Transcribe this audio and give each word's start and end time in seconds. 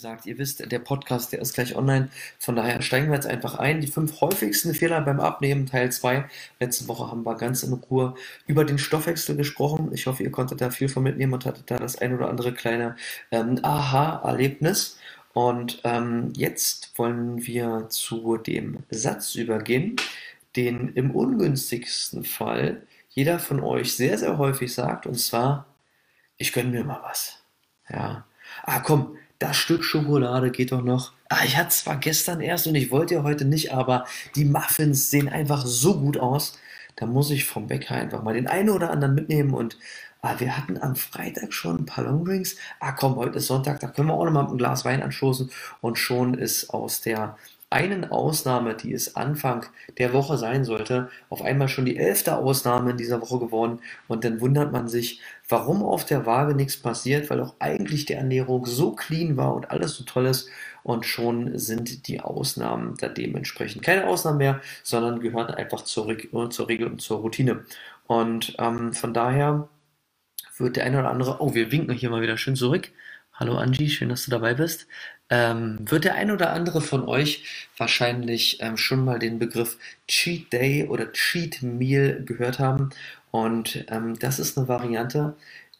gesagt, 0.00 0.24
ihr 0.24 0.38
wisst, 0.38 0.72
der 0.72 0.78
Podcast, 0.78 1.30
der 1.30 1.42
ist 1.42 1.52
gleich 1.52 1.76
online. 1.76 2.08
Von 2.38 2.56
daher 2.56 2.80
steigen 2.80 3.08
wir 3.08 3.16
jetzt 3.16 3.26
einfach 3.26 3.56
ein. 3.56 3.82
Die 3.82 3.86
fünf 3.86 4.22
häufigsten 4.22 4.72
Fehler 4.72 5.02
beim 5.02 5.20
Abnehmen, 5.20 5.66
Teil 5.66 5.92
2. 5.92 6.24
Letzte 6.58 6.88
Woche 6.88 7.10
haben 7.10 7.26
wir 7.26 7.36
ganz 7.36 7.62
in 7.62 7.74
Ruhe 7.74 8.14
über 8.46 8.64
den 8.64 8.78
Stoffwechsel 8.78 9.36
gesprochen. 9.36 9.90
Ich 9.92 10.06
hoffe, 10.06 10.22
ihr 10.22 10.30
konntet 10.30 10.62
da 10.62 10.70
viel 10.70 10.88
von 10.88 11.02
mitnehmen 11.02 11.34
und 11.34 11.44
hattet 11.44 11.70
da 11.70 11.76
das 11.76 11.98
ein 11.98 12.14
oder 12.14 12.30
andere 12.30 12.54
kleine 12.54 12.96
ähm, 13.30 13.58
Aha-Erlebnis. 13.60 14.98
Und 15.34 15.82
ähm, 15.84 16.32
jetzt 16.34 16.98
wollen 16.98 17.46
wir 17.46 17.88
zu 17.90 18.38
dem 18.38 18.84
Satz 18.88 19.34
übergehen, 19.34 19.96
den 20.56 20.94
im 20.94 21.10
ungünstigsten 21.10 22.24
Fall 22.24 22.86
jeder 23.10 23.38
von 23.38 23.60
euch 23.60 23.94
sehr, 23.94 24.16
sehr 24.16 24.38
häufig 24.38 24.72
sagt, 24.72 25.04
und 25.06 25.18
zwar, 25.18 25.66
ich 26.38 26.54
gönne 26.54 26.70
mir 26.70 26.84
mal 26.84 27.02
was. 27.02 27.42
Ja. 27.90 28.24
Ah, 28.62 28.80
komm, 28.80 29.16
das 29.40 29.56
Stück 29.56 29.84
Schokolade 29.84 30.50
geht 30.50 30.70
doch 30.70 30.82
noch. 30.82 31.12
Ah, 31.28 31.44
ich 31.44 31.56
hatte 31.56 31.70
zwar 31.70 31.96
gestern 31.96 32.40
erst 32.40 32.66
und 32.66 32.74
ich 32.74 32.90
wollte 32.90 33.14
ja 33.14 33.22
heute 33.22 33.46
nicht, 33.46 33.72
aber 33.72 34.04
die 34.36 34.44
Muffins 34.44 35.10
sehen 35.10 35.28
einfach 35.28 35.64
so 35.66 35.98
gut 35.98 36.18
aus. 36.18 36.58
Da 36.96 37.06
muss 37.06 37.30
ich 37.30 37.46
vom 37.46 37.66
Bäcker 37.66 37.94
einfach 37.94 38.22
mal 38.22 38.34
den 38.34 38.46
einen 38.46 38.68
oder 38.68 38.90
anderen 38.90 39.14
mitnehmen 39.14 39.54
und 39.54 39.78
ah, 40.20 40.34
wir 40.38 40.56
hatten 40.56 40.76
am 40.78 40.94
Freitag 40.94 41.54
schon 41.54 41.78
ein 41.78 41.86
paar 41.86 42.04
Longdrinks. 42.04 42.56
Ah, 42.80 42.92
komm, 42.92 43.16
heute 43.16 43.38
ist 43.38 43.46
Sonntag, 43.46 43.80
da 43.80 43.88
können 43.88 44.08
wir 44.08 44.14
auch 44.14 44.26
noch 44.26 44.32
mal 44.32 44.46
ein 44.46 44.58
Glas 44.58 44.84
Wein 44.84 45.02
anstoßen 45.02 45.50
und 45.80 45.98
schon 45.98 46.34
ist 46.34 46.68
aus 46.70 47.00
der 47.00 47.36
einen 47.70 48.10
Ausnahme, 48.10 48.74
die 48.74 48.92
es 48.92 49.14
Anfang 49.14 49.64
der 49.96 50.12
Woche 50.12 50.36
sein 50.36 50.64
sollte, 50.64 51.08
auf 51.28 51.42
einmal 51.42 51.68
schon 51.68 51.86
die 51.86 51.96
elfte 51.96 52.36
Ausnahme 52.36 52.90
in 52.90 52.96
dieser 52.96 53.20
Woche 53.22 53.38
geworden. 53.38 53.78
Und 54.08 54.24
dann 54.24 54.40
wundert 54.40 54.72
man 54.72 54.88
sich, 54.88 55.20
warum 55.48 55.84
auf 55.84 56.04
der 56.04 56.26
Waage 56.26 56.54
nichts 56.54 56.76
passiert, 56.76 57.30
weil 57.30 57.40
auch 57.40 57.54
eigentlich 57.60 58.06
die 58.06 58.14
Ernährung 58.14 58.66
so 58.66 58.92
clean 58.92 59.36
war 59.36 59.54
und 59.54 59.70
alles 59.70 59.94
so 59.94 60.04
toll 60.04 60.26
ist. 60.26 60.48
Und 60.82 61.06
schon 61.06 61.58
sind 61.58 62.08
die 62.08 62.20
Ausnahmen 62.20 62.96
da 62.98 63.08
dementsprechend 63.08 63.84
keine 63.84 64.08
Ausnahmen 64.08 64.38
mehr, 64.38 64.60
sondern 64.82 65.20
gehören 65.20 65.54
einfach 65.54 65.82
zur, 65.82 66.50
zur 66.50 66.68
Regel 66.68 66.88
und 66.88 67.00
zur 67.00 67.20
Routine. 67.20 67.64
Und 68.06 68.56
ähm, 68.58 68.92
von 68.92 69.14
daher 69.14 69.68
wird 70.58 70.76
der 70.76 70.84
eine 70.84 70.98
oder 70.98 71.10
andere, 71.10 71.36
oh, 71.40 71.54
wir 71.54 71.70
winken 71.70 71.94
hier 71.94 72.10
mal 72.10 72.22
wieder 72.22 72.36
schön 72.36 72.56
zurück. 72.56 72.90
Hallo 73.32 73.56
Angie, 73.56 73.88
schön, 73.88 74.08
dass 74.08 74.24
du 74.24 74.30
dabei 74.32 74.54
bist 74.54 74.86
ähm, 75.30 75.78
wird 75.80 76.04
der 76.04 76.14
ein 76.16 76.30
oder 76.30 76.52
andere 76.52 76.80
von 76.80 77.08
euch 77.08 77.44
wahrscheinlich 77.76 78.58
ähm, 78.60 78.76
schon 78.76 79.04
mal 79.04 79.18
den 79.18 79.38
Begriff 79.38 79.78
Cheat 80.08 80.52
Day 80.52 80.86
oder 80.88 81.12
Cheat 81.12 81.62
Meal 81.62 82.24
gehört 82.24 82.58
haben. 82.58 82.90
Und 83.30 83.84
ähm, 83.88 84.18
das 84.18 84.38
ist 84.40 84.58
eine 84.58 84.68
Variante, 84.68 85.36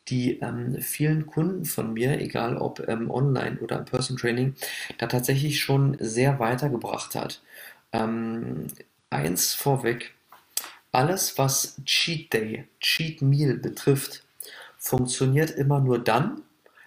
die 0.09 0.39
ähm, 0.41 0.79
vielen 0.81 1.27
Kunden 1.27 1.65
von 1.65 1.93
mir, 1.93 2.21
egal 2.21 2.57
ob 2.57 2.87
ähm, 2.89 3.11
online 3.11 3.59
oder 3.61 3.79
im 3.79 3.85
Person 3.85 4.17
Training, 4.17 4.55
da 4.99 5.07
tatsächlich 5.07 5.61
schon 5.61 5.97
sehr 6.01 6.39
weitergebracht 6.39 7.15
hat. 7.15 7.43
Ähm, 7.93 8.69
eins 9.11 9.53
vorweg, 9.55 10.13
alles 10.93 11.39
was 11.39 11.81
Cheat 11.85 12.33
Day, 12.33 12.67
Cheat 12.81 13.23
Meal 13.23 13.55
betrifft, 13.55 14.25
funktioniert 14.79 15.51
immer 15.51 15.81
nur 15.81 15.99
dann, 15.99 16.43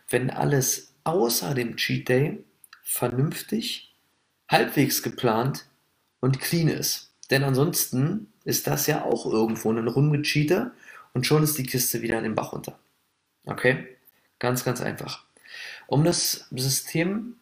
wenn 0.10 0.30
alles 0.30 0.94
außer 1.04 1.54
dem 1.54 1.76
Cheat 1.78 2.10
Day 2.10 2.44
vernünftig, 2.84 3.96
halbwegs 4.50 5.02
geplant 5.02 5.66
und 6.20 6.40
clean 6.40 6.68
ist. 6.68 7.12
Denn 7.32 7.44
ansonsten 7.44 8.32
ist 8.44 8.68
das 8.68 8.88
ja 8.88 9.04
auch 9.04 9.26
irgendwo 9.26 9.72
ein 9.72 9.88
Rumgecheater 9.88 10.72
und 11.14 11.26
schon 11.26 11.44
ist 11.44 11.58
die 11.58 11.66
Kiste 11.66 12.02
wieder 12.02 12.18
in 12.18 12.24
den 12.24 12.36
Bach 12.36 12.54
runter. 12.54 12.78
Okay? 13.46 13.88
Ganz, 14.40 14.64
ganz 14.64 14.82
einfach. 14.82 15.26
Um 15.88 16.04
das 16.04 16.48
System 16.52 17.38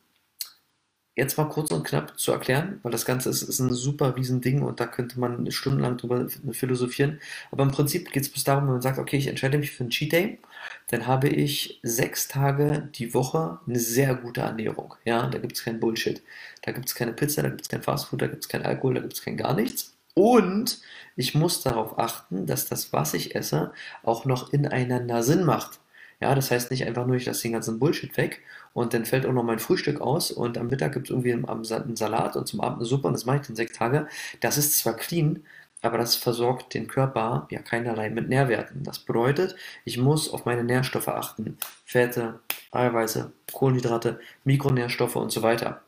jetzt 1.15 1.37
mal 1.37 1.49
kurz 1.49 1.71
und 1.71 1.83
knapp 1.83 2.17
zu 2.17 2.31
erklären, 2.31 2.79
weil 2.83 2.91
das 2.91 3.05
Ganze 3.05 3.29
ist, 3.29 3.41
ist 3.41 3.59
ein 3.59 3.73
super 3.73 4.15
riesen 4.15 4.41
Ding 4.41 4.61
und 4.61 4.79
da 4.79 4.87
könnte 4.87 5.19
man 5.19 5.51
stundenlang 5.51 5.97
drüber 5.97 6.27
philosophieren. 6.51 7.19
Aber 7.51 7.63
im 7.63 7.71
Prinzip 7.71 8.11
geht 8.11 8.23
es 8.23 8.29
bloß 8.29 8.43
darum, 8.45 8.65
wenn 8.65 8.73
man 8.73 8.81
sagt, 8.81 8.97
okay, 8.97 9.17
ich 9.17 9.27
entscheide 9.27 9.57
mich 9.57 9.71
für 9.71 9.83
einen 9.83 9.89
Cheat 9.89 10.11
Day, 10.13 10.39
dann 10.87 11.07
habe 11.07 11.27
ich 11.29 11.79
sechs 11.83 12.27
Tage 12.27 12.89
die 12.95 13.13
Woche 13.13 13.59
eine 13.67 13.79
sehr 13.79 14.15
gute 14.15 14.41
Ernährung. 14.41 14.95
Ja, 15.05 15.27
da 15.27 15.37
gibt 15.39 15.57
es 15.57 15.63
keinen 15.63 15.79
Bullshit. 15.79 16.21
Da 16.61 16.71
gibt 16.71 16.87
es 16.87 16.95
keine 16.95 17.13
Pizza, 17.13 17.43
da 17.43 17.49
gibt 17.49 17.61
es 17.61 17.69
kein 17.69 17.83
Fastfood, 17.83 18.21
da 18.21 18.27
gibt 18.27 18.43
es 18.43 18.49
kein 18.49 18.63
Alkohol, 18.63 18.95
da 18.95 19.01
gibt 19.01 19.13
es 19.13 19.21
kein 19.21 19.37
gar 19.37 19.53
nichts. 19.53 19.93
Und 20.13 20.81
ich 21.15 21.35
muss 21.35 21.61
darauf 21.61 21.97
achten, 21.99 22.45
dass 22.45 22.67
das, 22.67 22.93
was 22.93 23.13
ich 23.13 23.35
esse, 23.35 23.73
auch 24.03 24.25
noch 24.25 24.53
ineinander 24.53 25.23
Sinn 25.23 25.43
macht. 25.45 25.79
Ja, 26.19 26.35
das 26.35 26.51
heißt 26.51 26.69
nicht 26.71 26.85
einfach 26.85 27.07
nur, 27.07 27.15
ich 27.15 27.25
lasse 27.25 27.43
den 27.43 27.53
ganzen 27.53 27.79
Bullshit 27.79 28.15
weg 28.17 28.41
und 28.73 28.93
dann 28.93 29.05
fällt 29.05 29.25
auch 29.25 29.33
noch 29.33 29.43
mein 29.43 29.59
Frühstück 29.59 30.01
aus 30.01 30.31
und 30.31 30.57
am 30.57 30.67
Mittag 30.67 30.93
gibt 30.93 31.07
es 31.07 31.09
irgendwie 31.11 31.33
einen 31.33 31.95
Salat 31.95 32.35
und 32.35 32.47
zum 32.47 32.61
Abend 32.61 32.79
eine 32.79 32.85
Suppe 32.85 33.07
und 33.07 33.13
das 33.13 33.25
mache 33.25 33.37
ich 33.37 33.47
dann 33.47 33.55
sechs 33.55 33.77
Tage. 33.77 34.07
Das 34.39 34.57
ist 34.57 34.77
zwar 34.77 34.95
clean, 34.95 35.43
aber 35.81 35.97
das 35.97 36.15
versorgt 36.15 36.73
den 36.73 36.87
Körper 36.87 37.47
ja 37.49 37.59
keinerlei 37.59 38.09
mit 38.09 38.29
Nährwerten. 38.29 38.83
Das 38.83 38.99
bedeutet, 38.99 39.55
ich 39.83 39.97
muss 39.97 40.31
auf 40.31 40.45
meine 40.45 40.63
Nährstoffe 40.63 41.07
achten. 41.07 41.57
Fette, 41.85 42.39
Eiweiße, 42.71 43.31
Kohlenhydrate, 43.51 44.19
Mikronährstoffe 44.43 45.15
und 45.15 45.31
so 45.31 45.41
weiter. 45.41 45.81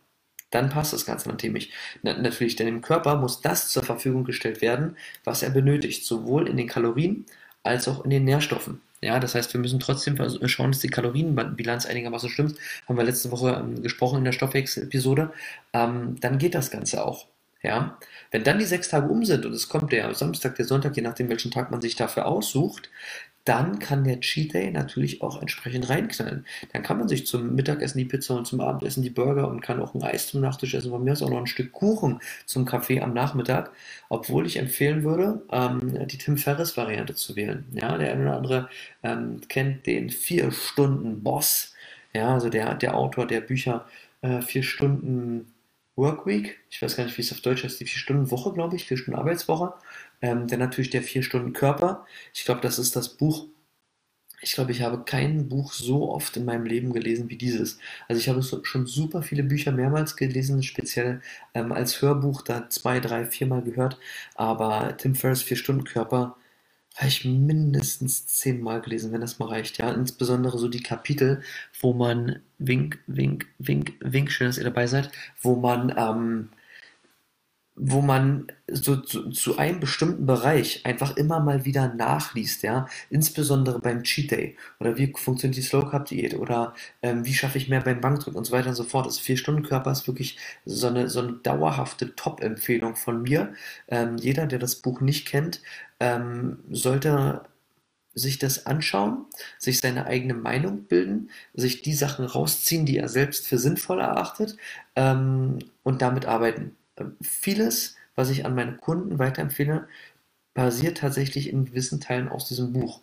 Dann 0.50 0.69
passt 0.69 0.94
das 0.94 1.05
Ganze 1.05 1.29
natürlich. 1.29 1.71
Natürlich, 2.01 2.55
denn 2.55 2.67
im 2.67 2.81
Körper 2.81 3.15
muss 3.15 3.41
das 3.41 3.69
zur 3.69 3.83
Verfügung 3.83 4.23
gestellt 4.23 4.61
werden, 4.61 4.97
was 5.23 5.41
er 5.41 5.50
benötigt, 5.50 6.05
sowohl 6.05 6.47
in 6.47 6.57
den 6.57 6.67
Kalorien 6.67 7.25
als 7.63 7.88
auch 7.88 8.03
in 8.03 8.11
den 8.11 8.25
Nährstoffen. 8.25 8.81
Ja, 9.03 9.19
das 9.19 9.35
heißt, 9.35 9.53
wir 9.53 9.59
müssen 9.59 9.81
trotzdem 9.81 10.17
schauen, 10.47 10.71
dass 10.71 10.79
die 10.79 10.87
Kalorienbilanz 10.87 11.85
einigermaßen 11.85 12.29
stimmt. 12.29 12.55
Haben 12.87 12.97
wir 12.97 13.03
letzte 13.03 13.31
Woche 13.31 13.49
ähm, 13.59 13.81
gesprochen 13.81 14.19
in 14.19 14.25
der 14.25 14.31
Stoffwechsel-Episode. 14.31 15.33
Ähm, 15.73 16.15
dann 16.21 16.37
geht 16.37 16.55
das 16.55 16.71
Ganze 16.71 17.03
auch. 17.05 17.27
Ja, 17.61 17.97
wenn 18.31 18.43
dann 18.43 18.59
die 18.59 18.65
sechs 18.65 18.89
Tage 18.89 19.07
um 19.07 19.23
sind 19.23 19.45
und 19.45 19.53
es 19.53 19.69
kommt 19.69 19.93
der 19.93 20.13
Samstag, 20.13 20.55
der 20.55 20.65
Sonntag, 20.65 20.95
je 20.97 21.01
nachdem, 21.01 21.29
welchen 21.29 21.51
Tag 21.51 21.71
man 21.71 21.81
sich 21.81 21.95
dafür 21.95 22.25
aussucht, 22.25 22.89
dann 23.45 23.79
kann 23.79 24.05
der 24.05 24.21
Cheat 24.21 24.53
Day 24.53 24.71
natürlich 24.71 25.21
auch 25.21 25.41
entsprechend 25.41 25.89
reinknallen. 25.89 26.45
Dann 26.71 26.83
kann 26.83 26.97
man 26.97 27.09
sich 27.09 27.27
zum 27.27 27.55
Mittagessen 27.55 27.97
die 27.97 28.05
Pizza 28.05 28.35
und 28.35 28.47
zum 28.47 28.61
Abendessen 28.61 29.03
die 29.03 29.09
Burger 29.09 29.49
und 29.49 29.61
kann 29.61 29.81
auch 29.81 29.93
ein 29.93 30.03
Eis 30.03 30.27
zum 30.27 30.41
Nachtisch 30.41 30.73
essen. 30.73 30.91
Bei 30.91 30.99
mir 30.99 31.13
ist 31.13 31.21
auch 31.21 31.29
noch 31.29 31.39
ein 31.39 31.47
Stück 31.47 31.73
Kuchen 31.73 32.19
zum 32.45 32.65
Kaffee 32.65 33.01
am 33.01 33.13
Nachmittag. 33.13 33.71
Obwohl 34.07 34.45
ich 34.45 34.57
empfehlen 34.57 35.03
würde, 35.03 35.41
ähm, 35.51 36.07
die 36.07 36.17
Tim 36.17 36.37
Ferriss 36.37 36.77
Variante 36.77 37.15
zu 37.15 37.35
wählen. 37.35 37.65
Ja, 37.73 37.97
der 37.97 38.13
eine 38.13 38.23
oder 38.23 38.37
andere 38.37 38.69
ähm, 39.03 39.41
kennt 39.49 39.85
den 39.87 40.09
vier 40.09 40.51
Stunden 40.51 41.21
Boss. 41.21 41.73
Ja, 42.13 42.33
also 42.33 42.49
der, 42.49 42.75
der 42.75 42.95
Autor 42.95 43.27
der 43.27 43.41
Bücher 43.41 43.85
äh, 44.21 44.41
vier 44.41 44.63
Stunden 44.63 45.52
Workweek. 45.95 46.59
Ich 46.69 46.81
weiß 46.81 46.95
gar 46.95 47.05
nicht, 47.05 47.17
wie 47.17 47.21
es 47.21 47.31
auf 47.31 47.41
Deutsch 47.41 47.63
heißt. 47.63 47.79
Die 47.79 47.85
vier 47.85 47.99
Stunden 47.99 48.31
Woche, 48.31 48.53
glaube 48.53 48.75
ich, 48.75 48.85
vier 48.85 48.97
Stunden 48.97 49.19
Arbeitswoche. 49.19 49.73
Ähm, 50.21 50.47
dann 50.47 50.59
natürlich 50.59 50.89
der 50.89 51.03
Vier-Stunden-Körper. 51.03 52.05
Ich 52.33 52.45
glaube, 52.45 52.61
das 52.61 52.79
ist 52.79 52.95
das 52.95 53.09
Buch. 53.09 53.47
Ich 54.41 54.53
glaube, 54.53 54.71
ich 54.71 54.81
habe 54.81 55.03
kein 55.05 55.47
Buch 55.47 55.71
so 55.73 56.09
oft 56.11 56.35
in 56.35 56.45
meinem 56.45 56.65
Leben 56.65 56.91
gelesen 56.93 57.29
wie 57.29 57.37
dieses. 57.37 57.77
Also 58.07 58.19
ich 58.19 58.27
habe 58.29 58.41
so, 58.41 58.63
schon 58.63 58.85
super 58.87 59.21
viele 59.21 59.43
Bücher 59.43 59.71
mehrmals 59.71 60.17
gelesen, 60.17 60.63
speziell 60.63 61.21
ähm, 61.53 61.71
als 61.71 62.01
Hörbuch 62.01 62.41
da 62.41 62.69
zwei, 62.69 62.99
drei, 62.99 63.25
viermal 63.25 63.61
gehört. 63.61 63.97
Aber 64.35 64.97
Tim 64.97 65.15
Ferriss 65.15 65.43
Vier-Stunden-Körper 65.43 66.35
habe 66.95 67.07
ich 67.07 67.25
mindestens 67.25 68.27
zehnmal 68.27 68.81
gelesen, 68.81 69.11
wenn 69.11 69.21
das 69.21 69.39
mal 69.39 69.49
reicht. 69.49 69.79
Ja, 69.79 69.91
insbesondere 69.91 70.57
so 70.59 70.67
die 70.67 70.83
Kapitel, 70.83 71.41
wo 71.79 71.93
man 71.93 72.39
Wink, 72.59 72.99
Wink, 73.07 73.47
Wink, 73.57 73.93
Wink, 73.99 74.31
schön, 74.31 74.47
dass 74.47 74.57
ihr 74.57 74.63
dabei 74.63 74.87
seid, 74.87 75.11
wo 75.41 75.55
man 75.55 75.93
ähm, 75.97 76.49
wo 77.75 78.01
man 78.01 78.47
so 78.67 78.97
zu, 78.97 79.31
zu, 79.31 79.57
einem 79.57 79.79
bestimmten 79.79 80.25
Bereich 80.28 80.85
einfach 80.85 81.17
immer 81.17 81.39
mal 81.39 81.66
wieder 81.66 81.94
nachliest, 81.94 82.63
ja, 82.63 82.88
insbesondere 83.09 83.79
beim 83.79 84.03
Cheat 84.03 84.31
Day 84.31 84.57
oder 84.79 84.97
wie 84.97 85.11
funktioniert 85.16 85.57
die 85.57 85.63
Slow 85.63 85.89
Carb 85.89 86.06
Diät 86.06 86.35
oder 86.35 86.75
ähm, 87.01 87.25
wie 87.25 87.33
schaffe 87.33 87.57
ich 87.57 87.69
mehr 87.69 87.81
beim 87.81 88.00
Bankdrücken 88.00 88.38
und 88.38 88.45
so 88.45 88.51
weiter 88.53 88.69
und 88.69 88.75
so 88.75 88.83
fort. 88.83 89.06
Also 89.06 89.22
vier 89.22 89.38
Stunden 89.38 89.63
Körper 89.63 89.92
ist 89.92 90.07
wirklich 90.07 90.38
so 90.65 90.88
eine, 90.88 91.09
so 91.09 91.21
eine 91.21 91.33
dauerhafte 91.33 92.15
Top-Empfehlung 92.15 92.95
von 92.95 93.24
mir. 93.24 93.53
Ähm, 93.88 94.18
jeder, 94.18 94.45
der 94.45 94.59
das 94.59 94.75
Buch 94.75 95.01
nicht 95.01 95.27
kennt, 95.27 95.62
ähm, 96.00 96.59
sollte 96.69 97.42
sich 98.15 98.38
das 98.38 98.68
anschauen, 98.68 99.25
sich 99.57 99.80
seine 99.80 100.06
eigene 100.06 100.36
Meinung 100.36 100.83
bilden, 100.83 101.31
sich 101.56 101.81
die 101.81 101.95
Sachen 101.95 102.25
rausziehen, 102.25 102.86
die 102.86 102.97
er 102.97 103.09
selbst 103.09 103.47
für 103.47 103.57
sinnvoll 103.57 104.00
erachtet 104.00 104.57
ähm, 104.95 105.57
und 105.81 106.03
damit 106.03 106.27
arbeiten 106.27 106.75
vieles, 107.22 107.95
was 108.16 108.30
ich 108.30 108.45
an 108.45 108.56
meine 108.56 108.78
Kunden 108.78 109.19
weiterempfehle, 109.19 109.88
basiert 110.54 111.00
tatsächlich 111.00 111.50
in 111.50 111.66
gewissen 111.66 112.00
Teilen 112.00 112.30
aus 112.30 112.48
diesem 112.48 112.74
Buch. 112.74 113.01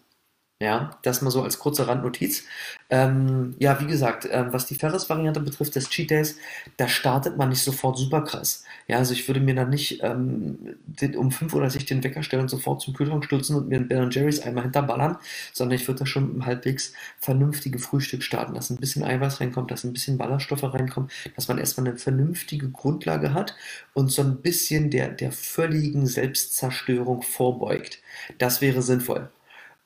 Ja, 0.62 0.90
das 1.00 1.22
mal 1.22 1.30
so 1.30 1.42
als 1.42 1.58
kurze 1.58 1.88
Randnotiz. 1.88 2.44
Ähm, 2.90 3.54
ja, 3.58 3.80
wie 3.80 3.86
gesagt, 3.86 4.28
ähm, 4.30 4.52
was 4.52 4.66
die 4.66 4.74
Ferris-Variante 4.74 5.40
betrifft, 5.40 5.74
des 5.74 5.88
Cheat 5.88 6.10
Days, 6.10 6.36
da 6.76 6.86
startet 6.86 7.38
man 7.38 7.48
nicht 7.48 7.62
sofort 7.62 7.96
super 7.96 8.20
krass. 8.20 8.64
Ja, 8.86 8.98
also 8.98 9.14
ich 9.14 9.26
würde 9.26 9.40
mir 9.40 9.54
dann 9.54 9.70
nicht 9.70 10.02
ähm, 10.02 10.76
den, 10.84 11.16
um 11.16 11.30
5 11.30 11.54
Uhr 11.54 11.70
sich 11.70 11.86
den 11.86 12.04
Wecker 12.04 12.22
stellen 12.22 12.42
und 12.42 12.50
sofort 12.50 12.82
zum 12.82 12.92
Kühlschrank 12.92 13.24
stürzen 13.24 13.56
und 13.56 13.68
mir 13.70 13.76
einen 13.76 13.88
Ben 13.88 14.10
Jerry's 14.10 14.40
einmal 14.40 14.64
hinterballern, 14.64 15.16
sondern 15.54 15.76
ich 15.78 15.88
würde 15.88 16.00
da 16.00 16.06
schon 16.06 16.24
mit 16.24 16.32
einem 16.32 16.46
halbwegs 16.46 16.92
vernünftigen 17.18 17.78
Frühstück 17.78 18.22
starten, 18.22 18.52
dass 18.52 18.68
ein 18.68 18.76
bisschen 18.76 19.02
Eiweiß 19.02 19.40
reinkommt, 19.40 19.70
dass 19.70 19.84
ein 19.84 19.94
bisschen 19.94 20.18
Ballaststoffe 20.18 20.64
reinkommen, 20.64 21.08
dass 21.36 21.48
man 21.48 21.56
erstmal 21.56 21.88
eine 21.88 21.96
vernünftige 21.96 22.68
Grundlage 22.68 23.32
hat 23.32 23.54
und 23.94 24.12
so 24.12 24.20
ein 24.20 24.42
bisschen 24.42 24.90
der, 24.90 25.08
der 25.08 25.32
völligen 25.32 26.06
Selbstzerstörung 26.06 27.22
vorbeugt. 27.22 28.02
Das 28.36 28.60
wäre 28.60 28.82
sinnvoll. 28.82 29.30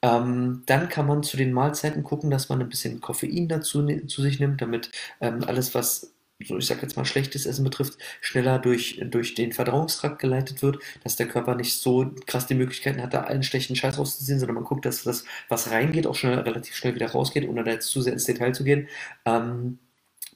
Ähm, 0.04 0.62
dann 0.66 0.90
kann 0.90 1.06
man 1.06 1.22
zu 1.22 1.38
den 1.38 1.52
Mahlzeiten 1.54 2.02
gucken, 2.02 2.30
dass 2.30 2.50
man 2.50 2.60
ein 2.60 2.68
bisschen 2.68 3.00
Koffein 3.00 3.48
dazu 3.48 3.86
zu 4.06 4.20
sich 4.22 4.38
nimmt, 4.38 4.60
damit 4.60 4.90
ähm, 5.20 5.42
alles, 5.44 5.74
was 5.74 6.12
so 6.44 6.58
ich 6.58 6.66
sag 6.66 6.82
jetzt 6.82 6.96
mal 6.96 7.06
schlechtes 7.06 7.46
Essen 7.46 7.64
betrifft, 7.64 7.96
schneller 8.20 8.58
durch, 8.58 9.00
durch 9.04 9.34
den 9.34 9.52
Verdauungstrakt 9.52 10.18
geleitet 10.20 10.62
wird, 10.62 10.78
dass 11.04 11.16
der 11.16 11.28
Körper 11.28 11.54
nicht 11.54 11.80
so 11.80 12.12
krass 12.26 12.46
die 12.46 12.54
Möglichkeiten 12.54 13.00
hat, 13.00 13.14
da 13.14 13.22
allen 13.22 13.42
schlechten 13.44 13.76
Scheiß 13.76 13.96
rauszuziehen, 13.98 14.38
sondern 14.40 14.56
man 14.56 14.64
guckt, 14.64 14.84
dass 14.84 15.04
das, 15.04 15.24
was 15.48 15.70
reingeht, 15.70 16.06
auch 16.06 16.14
schnell, 16.16 16.38
relativ 16.40 16.74
schnell 16.74 16.94
wieder 16.94 17.10
rausgeht, 17.12 17.48
ohne 17.48 17.64
da 17.64 17.70
jetzt 17.70 17.88
zu 17.88 18.02
sehr 18.02 18.12
ins 18.12 18.26
Detail 18.26 18.52
zu 18.52 18.64
gehen. 18.64 18.88
Ähm, 19.24 19.78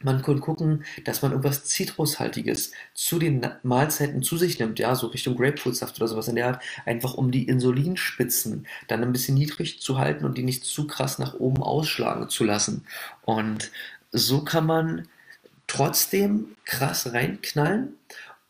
man 0.03 0.23
kann 0.23 0.41
gucken, 0.41 0.85
dass 1.05 1.23
man 1.23 1.33
irgendwas 1.33 1.65
Zitrushaltiges 1.65 2.73
zu 2.95 3.19
den 3.19 3.47
Mahlzeiten 3.63 4.23
zu 4.23 4.37
sich 4.37 4.59
nimmt, 4.59 4.79
ja, 4.79 4.95
so 4.95 5.09
Richtung 5.09 5.37
Grapefruitsaft 5.37 5.97
oder 5.97 6.09
sowas 6.09 6.29
in 6.29 6.37
der 6.37 6.49
Art, 6.49 6.63
einfach 6.87 7.15
um 7.15 7.31
die 7.31 7.49
Insulinspitzen 7.49 8.67
dann 8.87 9.03
ein 9.03 9.13
bisschen 9.13 9.35
niedrig 9.35 9.81
zu 9.81 9.99
halten 9.99 10.25
und 10.25 10.39
die 10.39 10.43
nicht 10.43 10.65
zu 10.65 10.87
krass 10.87 11.19
nach 11.19 11.35
oben 11.35 11.63
ausschlagen 11.63 12.29
zu 12.29 12.45
lassen. 12.45 12.85
Und 13.25 13.71
so 14.13 14.43
kann 14.45 14.67
man 14.67 15.09
trotzdem 15.67 16.57
krass 16.65 17.13
reinknallen, 17.13 17.95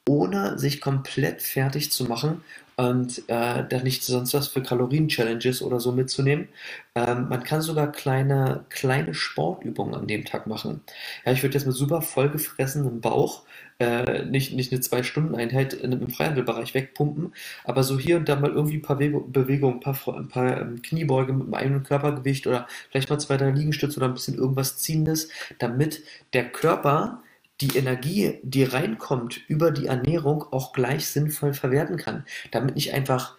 ohne 0.09 0.59
sich 0.59 0.81
komplett 0.81 1.43
fertig 1.43 1.93
zu 1.93 2.05
machen 2.05 2.43
und 2.79 3.19
äh, 3.27 3.65
da 3.69 3.83
nicht 3.83 4.05
sonst 4.05 4.35
was 4.35 4.47
für 4.47 4.63
Kalorien-Challenges 4.63 5.63
oder 5.63 5.81
so 5.81 5.91
mitzunehmen. 5.91 6.49
Ähm, 6.95 7.29
man 7.29 7.43
kann 7.43 7.61
sogar 7.61 7.91
kleine, 7.91 8.65
kleine 8.69 9.15
Sportübungen 9.15 9.97
an 9.97 10.07
dem 10.07 10.25
Tag 10.25 10.47
machen. 10.47 10.83
Ja, 11.27 11.33
ich 11.33 11.43
würde 11.43 11.55
jetzt 11.55 11.67
mit 11.67 11.75
super 11.75 12.03
vollgefressenem 12.03 13.01
Bauch 13.01 13.43
äh, 13.81 14.25
nicht, 14.27 14.55
nicht 14.55 14.71
eine 14.71 14.81
Zwei-Stunden-Einheit 14.81 15.73
im 15.75 16.09
Freihandelbereich 16.09 16.73
wegpumpen, 16.73 17.35
aber 17.65 17.83
so 17.83 17.99
hier 17.99 18.17
und 18.17 18.29
da 18.29 18.37
mal 18.37 18.51
irgendwie 18.51 18.77
ein 18.77 18.83
paar 18.83 18.97
Bewegungen, 18.97 19.79
ein 19.79 19.81
paar, 19.81 20.17
ein 20.17 20.29
paar 20.29 20.61
ähm, 20.61 20.81
Kniebeuge 20.81 21.33
mit 21.33 21.53
einem 21.55 21.83
Körpergewicht 21.83 22.47
oder 22.47 22.69
vielleicht 22.91 23.11
mal 23.11 23.19
zwei, 23.19 23.37
drei 23.37 23.51
Liegestütze 23.51 23.99
oder 23.99 24.07
ein 24.07 24.15
bisschen 24.15 24.39
irgendwas 24.39 24.79
Ziehendes, 24.79 25.31
damit 25.59 26.03
der 26.33 26.49
Körper 26.49 27.25
die 27.61 27.77
Energie, 27.77 28.39
die 28.43 28.65
reinkommt 28.65 29.41
über 29.49 29.71
die 29.71 29.87
Ernährung, 29.87 30.45
auch 30.53 30.73
gleich 30.73 31.07
sinnvoll 31.07 31.55
verwerten 31.55 31.97
kann. 31.97 32.25
Damit 32.51 32.77
nicht 32.77 32.95
einfach 32.95 33.37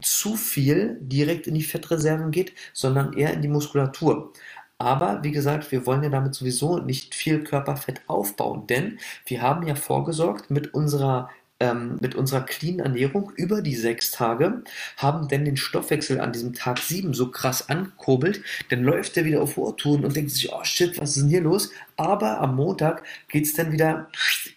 zu 0.00 0.36
viel 0.36 0.98
direkt 1.00 1.46
in 1.46 1.54
die 1.54 1.62
Fettreserven 1.62 2.30
geht, 2.30 2.52
sondern 2.72 3.12
eher 3.12 3.34
in 3.34 3.42
die 3.42 3.48
Muskulatur. 3.48 4.32
Aber 4.78 5.22
wie 5.22 5.30
gesagt, 5.30 5.70
wir 5.70 5.86
wollen 5.86 6.02
ja 6.02 6.08
damit 6.08 6.34
sowieso 6.34 6.78
nicht 6.78 7.14
viel 7.14 7.44
Körperfett 7.44 8.02
aufbauen, 8.08 8.66
denn 8.66 8.98
wir 9.26 9.42
haben 9.42 9.66
ja 9.66 9.74
vorgesorgt 9.74 10.50
mit 10.50 10.74
unserer 10.74 11.30
ähm, 11.62 11.96
mit 12.00 12.16
unserer 12.16 12.40
clean 12.40 12.80
Ernährung 12.80 13.30
über 13.36 13.62
die 13.62 13.76
sechs 13.76 14.10
Tage, 14.10 14.62
haben 14.96 15.28
denn 15.28 15.44
den 15.44 15.56
Stoffwechsel 15.56 16.20
an 16.20 16.32
diesem 16.32 16.54
Tag 16.54 16.80
sieben 16.80 17.14
so 17.14 17.30
krass 17.30 17.68
ankurbelt, 17.68 18.42
dann 18.70 18.82
läuft 18.82 19.16
er 19.16 19.24
wieder 19.24 19.40
auf 19.40 19.56
Hochtouren 19.56 20.04
und 20.04 20.16
denkt 20.16 20.32
sich, 20.32 20.52
oh 20.52 20.64
shit, 20.64 21.00
was 21.00 21.10
ist 21.10 21.22
denn 21.22 21.28
hier 21.28 21.40
los? 21.40 21.70
Aber 21.96 22.40
am 22.40 22.56
Montag 22.56 23.04
geht 23.28 23.44
es 23.44 23.54
dann 23.54 23.70
wieder 23.70 24.08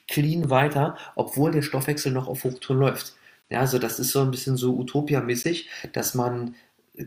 clean 0.07 0.50
weiter, 0.50 0.98
obwohl 1.13 1.52
der 1.52 1.62
Stoffwechsel 1.62 2.12
noch 2.12 2.28
auf 2.28 2.44
Hochtouren 2.44 2.80
läuft. 2.80 3.13
Ja, 3.52 3.60
also 3.60 3.78
das 3.78 4.00
ist 4.00 4.12
so 4.12 4.22
ein 4.22 4.31
bisschen 4.31 4.57
so 4.57 4.75
Utopia-mäßig, 4.75 5.69
dass 5.94 6.16
man 6.16 6.56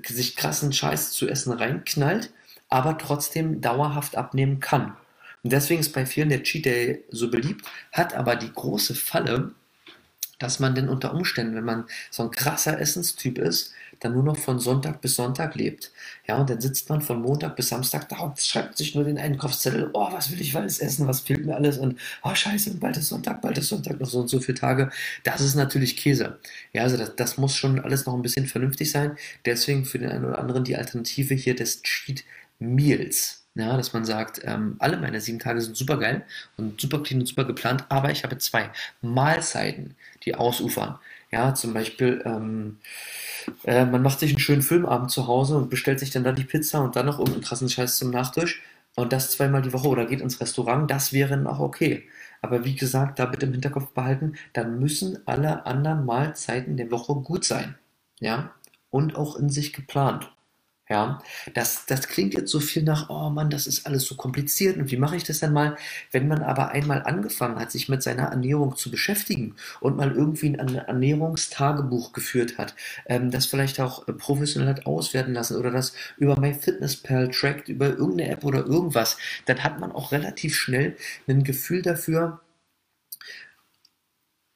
sich 0.06 0.36
krassen 0.36 0.72
Scheiß 0.72 1.10
zu 1.10 1.28
essen 1.28 1.52
reinknallt, 1.52 2.30
aber 2.68 2.98
trotzdem 2.98 3.60
dauerhaft 3.60 4.16
abnehmen 4.16 4.60
kann. 4.60 4.96
Und 5.42 5.52
deswegen 5.52 5.80
ist 5.80 5.92
bei 5.92 6.06
vielen 6.06 6.28
der 6.28 6.44
Cheat 6.44 6.66
Day 6.66 7.04
so 7.10 7.30
beliebt, 7.30 7.66
hat 7.90 8.14
aber 8.14 8.36
die 8.36 8.52
große 8.52 8.94
Falle, 8.94 9.54
dass 10.38 10.60
man 10.60 10.74
denn 10.74 10.88
unter 10.88 11.14
Umständen, 11.14 11.54
wenn 11.54 11.64
man 11.64 11.84
so 12.10 12.22
ein 12.22 12.30
krasser 12.30 12.80
Essenstyp 12.80 13.38
ist, 13.38 13.72
dann 14.00 14.12
nur 14.12 14.22
noch 14.22 14.36
von 14.36 14.58
Sonntag 14.58 15.00
bis 15.00 15.16
Sonntag 15.16 15.54
lebt. 15.54 15.90
Ja, 16.26 16.38
und 16.38 16.48
dann 16.50 16.60
sitzt 16.60 16.88
man 16.88 17.00
von 17.00 17.20
Montag 17.20 17.56
bis 17.56 17.68
Samstag 17.68 18.08
da 18.08 18.18
und 18.18 18.38
schreibt 18.38 18.76
sich 18.76 18.94
nur 18.94 19.04
den 19.04 19.18
Einkaufszettel, 19.18 19.90
oh, 19.92 20.12
was 20.12 20.30
will 20.30 20.40
ich 20.40 20.54
alles 20.56 20.78
essen, 20.78 21.06
was 21.06 21.20
fehlt 21.20 21.44
mir 21.44 21.56
alles 21.56 21.78
und 21.78 21.98
oh, 22.22 22.34
scheiße, 22.34 22.74
bald 22.76 22.96
ist 22.96 23.08
Sonntag, 23.08 23.42
bald 23.42 23.58
ist 23.58 23.68
Sonntag, 23.68 24.00
noch 24.00 24.08
so 24.08 24.20
und 24.20 24.28
so 24.28 24.40
viele 24.40 24.58
Tage. 24.58 24.90
Das 25.24 25.40
ist 25.40 25.54
natürlich 25.54 25.96
Käse. 25.96 26.38
Ja, 26.72 26.82
also 26.82 26.96
das, 26.96 27.16
das 27.16 27.38
muss 27.38 27.56
schon 27.56 27.80
alles 27.80 28.06
noch 28.06 28.14
ein 28.14 28.22
bisschen 28.22 28.46
vernünftig 28.46 28.90
sein. 28.90 29.16
Deswegen 29.44 29.84
für 29.84 29.98
den 29.98 30.10
einen 30.10 30.24
oder 30.24 30.38
anderen 30.38 30.64
die 30.64 30.76
Alternative 30.76 31.34
hier 31.34 31.56
des 31.56 31.82
Cheat 31.82 32.24
Meals. 32.58 33.37
Ja, 33.58 33.76
dass 33.76 33.92
man 33.92 34.04
sagt, 34.04 34.40
ähm, 34.44 34.76
alle 34.78 34.96
meine 34.98 35.20
sieben 35.20 35.40
Tage 35.40 35.60
sind 35.60 35.76
super 35.76 35.98
geil 35.98 36.24
und 36.56 36.80
super 36.80 37.02
clean 37.02 37.20
und 37.20 37.26
super 37.26 37.44
geplant, 37.44 37.84
aber 37.88 38.12
ich 38.12 38.22
habe 38.22 38.38
zwei 38.38 38.70
Mahlzeiten, 39.02 39.96
die 40.24 40.36
ausufern. 40.36 41.00
Ja, 41.32 41.54
zum 41.54 41.74
Beispiel, 41.74 42.22
ähm, 42.24 42.78
äh, 43.64 43.84
man 43.84 44.02
macht 44.02 44.20
sich 44.20 44.30
einen 44.30 44.38
schönen 44.38 44.62
Filmabend 44.62 45.10
zu 45.10 45.26
Hause 45.26 45.56
und 45.56 45.70
bestellt 45.70 45.98
sich 45.98 46.10
dann 46.10 46.22
da 46.22 46.30
die 46.30 46.44
Pizza 46.44 46.80
und 46.80 46.94
dann 46.94 47.06
noch 47.06 47.18
irgendeinen 47.18 47.42
krassen 47.42 47.68
Scheiß 47.68 47.98
zum 47.98 48.10
Nachtisch 48.10 48.62
und 48.94 49.12
das 49.12 49.32
zweimal 49.32 49.62
die 49.62 49.72
Woche 49.72 49.88
oder 49.88 50.06
geht 50.06 50.20
ins 50.20 50.40
Restaurant, 50.40 50.88
das 50.88 51.12
wäre 51.12 51.30
dann 51.30 51.48
auch 51.48 51.58
okay. 51.58 52.08
Aber 52.42 52.64
wie 52.64 52.76
gesagt, 52.76 53.18
da 53.18 53.26
bitte 53.26 53.46
im 53.46 53.52
Hinterkopf 53.52 53.90
behalten, 53.90 54.34
dann 54.52 54.78
müssen 54.78 55.18
alle 55.26 55.66
anderen 55.66 56.04
Mahlzeiten 56.04 56.76
der 56.76 56.92
Woche 56.92 57.14
gut 57.16 57.44
sein. 57.44 57.74
Ja, 58.20 58.52
und 58.90 59.16
auch 59.16 59.34
in 59.34 59.50
sich 59.50 59.72
geplant. 59.72 60.30
Ja, 60.90 61.22
das, 61.52 61.84
das 61.84 62.08
klingt 62.08 62.32
jetzt 62.32 62.50
so 62.50 62.60
viel 62.60 62.82
nach, 62.82 63.10
oh 63.10 63.28
Mann, 63.28 63.50
das 63.50 63.66
ist 63.66 63.86
alles 63.86 64.04
so 64.04 64.14
kompliziert 64.16 64.78
und 64.78 64.90
wie 64.90 64.96
mache 64.96 65.16
ich 65.16 65.24
das 65.24 65.40
denn 65.40 65.52
mal? 65.52 65.76
Wenn 66.12 66.28
man 66.28 66.42
aber 66.42 66.70
einmal 66.70 67.02
angefangen 67.02 67.58
hat, 67.58 67.70
sich 67.70 67.90
mit 67.90 68.02
seiner 68.02 68.28
Ernährung 68.28 68.74
zu 68.74 68.90
beschäftigen 68.90 69.54
und 69.80 69.98
mal 69.98 70.12
irgendwie 70.12 70.58
ein 70.58 70.76
Ernährungstagebuch 70.76 72.14
geführt 72.14 72.56
hat, 72.56 72.74
ähm, 73.04 73.30
das 73.30 73.44
vielleicht 73.44 73.80
auch 73.80 74.08
äh, 74.08 74.14
professionell 74.14 74.68
hat 74.68 74.86
auswerten 74.86 75.34
lassen 75.34 75.58
oder 75.58 75.70
das 75.70 75.92
über 76.16 76.40
MyFitnessPal 76.40 77.30
trackt, 77.30 77.68
über 77.68 77.88
irgendeine 77.88 78.30
App 78.30 78.44
oder 78.44 78.64
irgendwas, 78.64 79.18
dann 79.44 79.62
hat 79.62 79.80
man 79.80 79.92
auch 79.92 80.12
relativ 80.12 80.56
schnell 80.56 80.96
ein 81.28 81.44
Gefühl 81.44 81.82
dafür, 81.82 82.40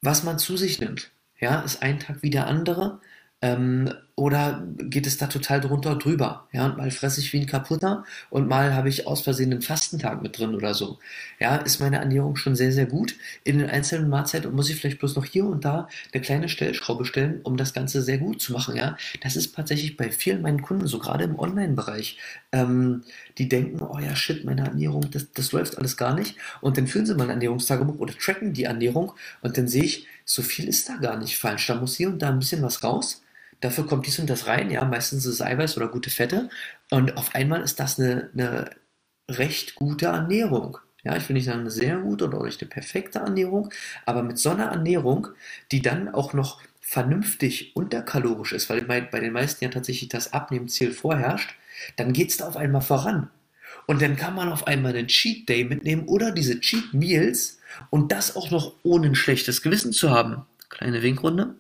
was 0.00 0.23
man 0.25 0.38
zu 0.38 0.56
sich 0.56 0.81
nimmt. 0.81 1.11
Ja, 1.38 1.61
ist 1.61 1.82
ein 1.82 2.00
Tag 2.00 2.23
wie 2.23 2.31
der 2.31 2.46
andere. 2.46 3.00
Ähm, 3.43 3.93
oder 4.14 4.62
geht 4.79 5.06
es 5.06 5.17
da 5.17 5.26
total 5.26 5.62
drunter 5.62 5.97
drüber? 5.97 6.47
Ja, 6.53 6.67
und 6.67 6.76
mal 6.76 6.91
fresse 6.91 7.20
ich 7.20 7.32
wie 7.32 7.41
ein 7.41 7.47
Kaputter 7.47 8.05
und 8.29 8.47
mal 8.47 8.75
habe 8.75 8.91
ich 8.91 9.06
aus 9.06 9.23
Versehen 9.23 9.53
einen 9.53 9.62
Fastentag 9.62 10.23
mit 10.23 10.38
drin 10.38 10.55
oder 10.55 10.75
so. 10.75 10.99
Ja, 11.41 11.56
ist 11.56 11.81
meine 11.81 11.97
Ernährung 11.97 12.37
schon 12.37 12.55
sehr, 12.55 12.73
sehr 12.73 12.85
gut 12.85 13.17
in 13.43 13.59
den 13.59 13.70
einzelnen 13.70 14.10
Mahlzeiten 14.10 14.51
und 14.51 14.56
muss 14.56 14.69
ich 14.69 14.77
vielleicht 14.77 14.98
bloß 14.98 15.17
noch 15.17 15.25
hier 15.25 15.46
und 15.46 15.65
da 15.65 15.89
eine 16.13 16.22
kleine 16.22 16.51
Stellschraube 16.51 17.06
stellen, 17.06 17.41
um 17.43 17.56
das 17.56 17.72
Ganze 17.72 18.03
sehr 18.03 18.19
gut 18.19 18.43
zu 18.43 18.53
machen. 18.53 18.77
Ja, 18.77 18.98
das 19.22 19.34
ist 19.34 19.55
tatsächlich 19.55 19.96
bei 19.96 20.10
vielen 20.10 20.43
meinen 20.43 20.60
Kunden, 20.60 20.86
so 20.86 20.98
gerade 20.98 21.25
im 21.25 21.39
Online-Bereich, 21.39 22.19
ähm, 22.53 23.05
die 23.39 23.48
denken, 23.48 23.81
oh 23.81 23.98
ja, 23.98 24.15
shit, 24.15 24.44
meine 24.44 24.67
Ernährung, 24.67 25.10
das, 25.10 25.32
das 25.32 25.53
läuft 25.53 25.79
alles 25.79 25.96
gar 25.96 26.15
nicht. 26.15 26.36
Und 26.60 26.77
dann 26.77 26.86
führen 26.86 27.06
sie 27.06 27.15
mal 27.15 27.25
ein 27.25 27.31
Ernährungstagebuch 27.31 27.98
oder 27.98 28.13
tracken 28.15 28.53
die 28.53 28.65
Ernährung 28.65 29.15
und 29.41 29.56
dann 29.56 29.69
sehe 29.69 29.84
ich, 29.84 30.06
so 30.27 30.43
viel 30.43 30.69
ist 30.69 30.91
da 30.91 30.96
gar 30.96 31.17
nicht 31.17 31.39
falsch. 31.39 31.67
Da 31.67 31.77
muss 31.77 31.96
hier 31.96 32.08
und 32.08 32.20
da 32.20 32.29
ein 32.29 32.39
bisschen 32.39 32.63
was 32.63 32.84
raus 32.84 33.22
dafür 33.62 33.86
kommt 33.86 34.06
dies 34.06 34.19
und 34.19 34.28
das 34.28 34.46
rein, 34.46 34.70
ja, 34.70 34.84
meistens 34.84 35.24
ist 35.24 35.34
es 35.34 35.42
Eiweiß 35.42 35.76
oder 35.78 35.88
gute 35.88 36.10
Fette. 36.10 36.50
Und 36.90 37.16
auf 37.16 37.34
einmal 37.34 37.62
ist 37.62 37.81
das 37.81 37.98
eine, 37.98 38.31
eine 38.34 38.70
recht 39.31 39.74
gute 39.76 40.06
Ernährung. 40.06 40.78
Ja, 41.04 41.16
ich 41.16 41.28
will 41.28 41.34
nicht 41.34 41.46
sagen 41.46 41.60
eine 41.60 41.70
sehr 41.70 41.96
gute 41.96 42.26
oder 42.26 42.44
nicht 42.44 42.60
eine 42.60 42.69
perfekte 42.69 43.20
Ernährung, 43.20 43.70
aber 44.06 44.22
mit 44.22 44.38
so 44.38 44.50
einer 44.50 44.66
Ernährung, 44.66 45.28
die 45.72 45.82
dann 45.82 46.08
auch 46.08 46.32
noch 46.32 46.60
vernünftig 46.81 47.74
unterkalorisch 47.74 48.52
ist, 48.52 48.69
weil 48.69 48.82
bei, 48.82 49.00
bei 49.00 49.20
den 49.20 49.32
meisten 49.32 49.64
ja 49.64 49.70
tatsächlich 49.70 50.10
das 50.10 50.32
Abnehmziel 50.32 50.92
vorherrscht, 50.92 51.54
dann 51.96 52.12
geht 52.12 52.31
es 52.31 52.36
da 52.36 52.48
auf 52.48 52.56
einmal 52.56 52.82
voran. 52.82 53.31
Und 53.86 54.00
dann 54.02 54.16
kann 54.16 54.34
man 54.34 54.52
auf 54.52 54.66
einmal 54.66 54.94
einen 54.94 55.08
Cheat 55.08 55.48
Day 55.48 55.64
mitnehmen 55.64 56.06
oder 56.06 56.31
diese 56.31 56.60
Cheat 56.60 56.94
Meals 56.94 57.58
und 57.90 58.12
das 58.12 58.36
auch 58.36 58.50
noch 58.50 58.74
ohne 58.82 59.08
ein 59.08 59.14
schlechtes 59.14 59.62
Gewissen 59.62 59.92
zu 59.92 60.10
haben. 60.10 60.44
Kleine 60.72 61.02
Winkrunde. 61.02 61.55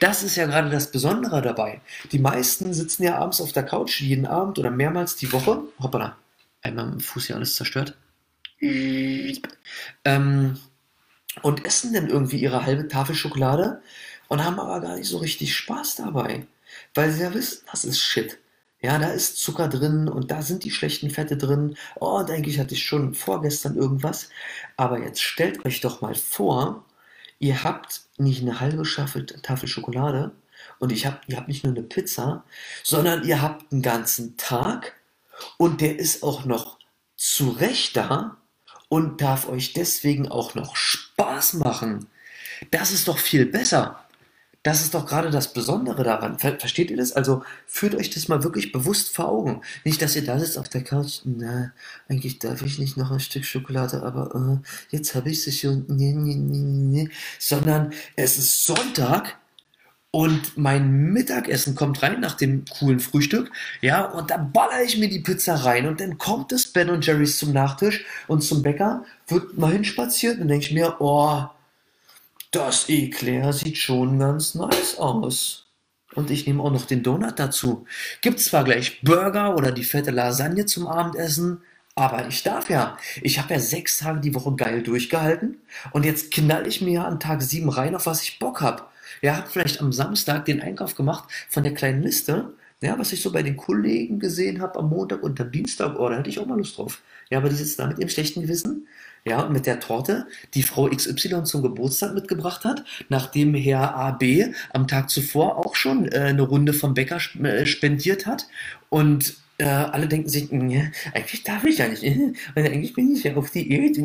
Das 0.00 0.22
ist 0.22 0.34
ja 0.36 0.46
gerade 0.46 0.70
das 0.70 0.90
Besondere 0.90 1.42
dabei. 1.42 1.82
Die 2.10 2.18
meisten 2.18 2.72
sitzen 2.72 3.02
ja 3.02 3.18
abends 3.18 3.42
auf 3.42 3.52
der 3.52 3.64
Couch 3.64 4.00
jeden 4.00 4.26
Abend 4.26 4.58
oder 4.58 4.70
mehrmals 4.70 5.14
die 5.14 5.30
Woche. 5.30 5.62
Hoppala, 5.78 6.16
einmal 6.62 6.90
dem 6.90 7.00
Fuß 7.00 7.26
hier 7.26 7.36
alles 7.36 7.54
zerstört. 7.54 7.98
Ähm, 10.04 10.58
und 11.42 11.66
essen 11.66 11.92
dann 11.92 12.08
irgendwie 12.08 12.38
ihre 12.38 12.64
halbe 12.64 12.88
Tafel 12.88 13.14
Schokolade 13.14 13.82
und 14.28 14.42
haben 14.42 14.58
aber 14.58 14.80
gar 14.80 14.96
nicht 14.96 15.08
so 15.08 15.18
richtig 15.18 15.54
Spaß 15.54 15.96
dabei. 15.96 16.46
Weil 16.94 17.10
sie 17.12 17.22
ja 17.22 17.34
wissen, 17.34 17.62
das 17.70 17.84
ist 17.84 18.00
Shit. 18.00 18.38
Ja, 18.80 18.98
da 18.98 19.08
ist 19.08 19.36
Zucker 19.36 19.68
drin 19.68 20.08
und 20.08 20.30
da 20.30 20.40
sind 20.40 20.64
die 20.64 20.70
schlechten 20.70 21.10
Fette 21.10 21.36
drin. 21.36 21.76
Oh, 21.96 22.20
und 22.20 22.30
eigentlich 22.30 22.58
hatte 22.58 22.72
ich 22.72 22.84
schon 22.84 23.12
vorgestern 23.12 23.76
irgendwas. 23.76 24.30
Aber 24.78 24.98
jetzt 24.98 25.22
stellt 25.22 25.62
euch 25.66 25.82
doch 25.82 26.00
mal 26.00 26.14
vor, 26.14 26.85
ihr 27.38 27.64
habt 27.64 28.02
nicht 28.18 28.42
eine 28.42 28.60
halbe 28.60 28.82
Tafel 29.42 29.68
Schokolade 29.68 30.32
und 30.78 30.92
ich 30.92 31.06
hab, 31.06 31.22
ihr 31.28 31.36
habt 31.36 31.48
nicht 31.48 31.64
nur 31.64 31.74
eine 31.74 31.82
Pizza, 31.82 32.44
sondern 32.82 33.24
ihr 33.24 33.42
habt 33.42 33.72
einen 33.72 33.82
ganzen 33.82 34.36
Tag 34.36 34.94
und 35.56 35.80
der 35.80 35.98
ist 35.98 36.22
auch 36.22 36.44
noch 36.44 36.78
zurecht 37.16 37.96
da 37.96 38.36
und 38.88 39.20
darf 39.20 39.48
euch 39.48 39.72
deswegen 39.72 40.28
auch 40.28 40.54
noch 40.54 40.76
Spaß 40.76 41.54
machen. 41.54 42.08
Das 42.70 42.92
ist 42.92 43.08
doch 43.08 43.18
viel 43.18 43.46
besser. 43.46 44.05
Das 44.66 44.80
ist 44.80 44.94
doch 44.94 45.06
gerade 45.06 45.30
das 45.30 45.52
Besondere 45.52 46.02
daran. 46.02 46.40
Ver 46.40 46.58
versteht 46.58 46.90
ihr 46.90 46.96
das? 46.96 47.12
Also 47.12 47.44
führt 47.68 47.94
euch 47.94 48.10
das 48.10 48.26
mal 48.26 48.42
wirklich 48.42 48.72
bewusst 48.72 49.14
vor 49.14 49.28
Augen. 49.28 49.60
Nicht, 49.84 50.02
dass 50.02 50.16
ihr 50.16 50.24
da 50.24 50.40
sitzt 50.40 50.58
auf 50.58 50.68
der 50.68 50.82
Couch, 50.82 51.20
na, 51.22 51.70
eigentlich 52.08 52.40
darf 52.40 52.62
ich 52.62 52.80
nicht 52.80 52.96
noch 52.96 53.12
ein 53.12 53.20
Stück 53.20 53.44
Schokolade, 53.44 54.02
aber 54.02 54.34
uh, 54.34 54.58
jetzt 54.90 55.14
habe 55.14 55.30
ich 55.30 55.44
sie 55.44 55.52
schon, 55.52 55.84
nee, 55.86 56.12
nee, 56.12 56.34
nee, 56.34 57.04
nee. 57.04 57.08
sondern 57.38 57.92
es 58.16 58.38
ist 58.38 58.64
Sonntag 58.64 59.38
und 60.10 60.58
mein 60.58 61.12
Mittagessen 61.12 61.76
kommt 61.76 62.02
rein 62.02 62.18
nach 62.18 62.34
dem 62.34 62.64
coolen 62.64 62.98
Frühstück, 62.98 63.52
ja, 63.82 64.04
und 64.04 64.32
dann 64.32 64.50
baller 64.50 64.82
ich 64.82 64.98
mir 64.98 65.08
die 65.08 65.20
Pizza 65.20 65.54
rein 65.54 65.86
und 65.86 66.00
dann 66.00 66.18
kommt 66.18 66.50
es 66.50 66.72
Ben 66.72 66.90
und 66.90 67.06
Jerry's 67.06 67.38
zum 67.38 67.52
Nachtisch 67.52 68.04
und 68.26 68.42
zum 68.42 68.62
Bäcker, 68.62 69.04
wird 69.28 69.56
mal 69.56 69.70
hinspaziert 69.70 70.40
und 70.40 70.48
denke 70.48 70.66
ich 70.66 70.72
mir, 70.72 70.96
oh, 70.98 71.44
das 72.56 72.88
Eclair 72.88 73.52
sieht 73.52 73.76
schon 73.76 74.18
ganz 74.18 74.54
nice 74.54 74.96
aus. 74.96 75.66
Und 76.14 76.30
ich 76.30 76.46
nehme 76.46 76.62
auch 76.62 76.72
noch 76.72 76.86
den 76.86 77.02
Donut 77.02 77.38
dazu. 77.38 77.84
Gibt 78.22 78.40
zwar 78.40 78.64
gleich 78.64 79.02
Burger 79.02 79.54
oder 79.54 79.72
die 79.72 79.84
fette 79.84 80.10
Lasagne 80.10 80.64
zum 80.64 80.86
Abendessen, 80.86 81.60
aber 81.94 82.26
ich 82.28 82.42
darf 82.42 82.70
ja. 82.70 82.96
Ich 83.20 83.38
habe 83.38 83.52
ja 83.52 83.60
sechs 83.60 83.98
Tage 83.98 84.20
die 84.20 84.34
Woche 84.34 84.54
geil 84.54 84.82
durchgehalten 84.82 85.58
und 85.92 86.06
jetzt 86.06 86.30
knall 86.32 86.66
ich 86.66 86.80
mir 86.80 87.04
an 87.04 87.20
Tag 87.20 87.42
sieben 87.42 87.68
rein, 87.68 87.94
auf 87.94 88.06
was 88.06 88.22
ich 88.22 88.38
Bock 88.38 88.62
habe. 88.62 88.84
Ja, 89.20 89.36
habe 89.36 89.48
vielleicht 89.50 89.82
am 89.82 89.92
Samstag 89.92 90.46
den 90.46 90.62
Einkauf 90.62 90.94
gemacht 90.94 91.28
von 91.50 91.62
der 91.62 91.74
kleinen 91.74 92.02
Liste, 92.02 92.54
ja, 92.86 92.98
was 92.98 93.12
ich 93.12 93.20
so 93.20 93.32
bei 93.32 93.42
den 93.42 93.56
Kollegen 93.56 94.18
gesehen 94.20 94.60
habe 94.60 94.78
am 94.78 94.88
Montag 94.88 95.22
und 95.22 95.40
am 95.40 95.50
Dienstag. 95.50 95.98
Oh, 95.98 96.08
da 96.08 96.16
hatte 96.16 96.30
ich 96.30 96.38
auch 96.38 96.46
mal 96.46 96.56
Lust 96.56 96.78
drauf. 96.78 97.02
Ja, 97.30 97.38
aber 97.38 97.48
die 97.48 97.56
sitzen 97.56 97.82
da 97.82 97.88
mit 97.88 97.98
ihrem 97.98 98.08
schlechten 98.08 98.42
Gewissen 98.42 98.86
ja, 99.24 99.48
mit 99.48 99.66
der 99.66 99.80
Torte, 99.80 100.28
die 100.54 100.62
Frau 100.62 100.88
XY 100.88 101.42
zum 101.42 101.62
Geburtstag 101.62 102.14
mitgebracht 102.14 102.64
hat, 102.64 102.84
nachdem 103.08 103.54
Herr 103.54 103.96
AB 103.96 104.22
am 104.72 104.86
Tag 104.86 105.10
zuvor 105.10 105.58
auch 105.58 105.74
schon 105.74 106.06
äh, 106.12 106.18
eine 106.18 106.42
Runde 106.42 106.72
vom 106.72 106.94
Bäcker 106.94 107.18
äh, 107.42 107.66
spendiert 107.66 108.24
hat 108.24 108.46
und 108.88 109.36
äh, 109.58 109.64
alle 109.64 110.06
denken 110.06 110.28
sich, 110.28 110.52
nee, 110.52 110.92
eigentlich 111.12 111.42
darf 111.42 111.64
ich 111.64 111.78
ja 111.78 111.88
nicht, 111.88 112.04
weil 112.54 112.66
eigentlich 112.66 112.94
bin 112.94 113.16
ich 113.16 113.24
ja 113.24 113.34
auf 113.34 113.50
die 113.50 113.68
Diät. 113.68 113.98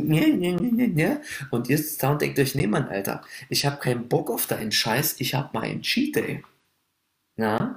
Und 1.51 1.69
ihr 1.69 1.77
sitzt 1.77 2.01
da 2.01 2.11
und 2.11 2.21
denkt 2.21 2.39
euch, 2.39 2.55
nee, 2.55 2.65
Mann, 2.65 2.87
Alter, 2.87 3.21
ich 3.49 3.63
habe 3.65 3.77
keinen 3.77 4.07
Bock 4.07 4.31
auf 4.31 4.47
deinen 4.47 4.71
Scheiß, 4.71 5.17
ich 5.19 5.35
habe 5.35 5.49
meinen 5.53 5.83
Cheat 5.83 6.15
Day. 6.15 6.43
Na? 7.37 7.70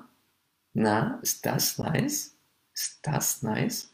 Na, 0.75 1.19
ist 1.23 1.47
das 1.47 1.79
nice? 1.79 2.37
Ist 2.75 2.99
das 3.03 3.43
nice? 3.43 3.93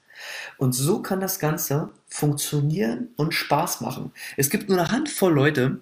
Und 0.59 0.73
so 0.73 1.01
kann 1.03 1.21
das 1.21 1.39
Ganze 1.39 1.91
funktionieren 2.09 3.09
und 3.17 3.35
Spaß 3.35 3.81
machen. 3.81 4.13
Es 4.37 4.51
gibt 4.51 4.69
nur 4.69 4.79
eine 4.79 4.91
Handvoll 4.91 5.33
Leute, 5.33 5.81